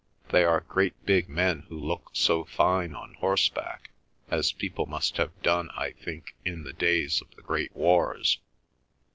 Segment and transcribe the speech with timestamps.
[0.29, 3.91] They are great big men who look so fine on horseback,
[4.31, 8.39] as people must have done, I think, in the days of the great wars.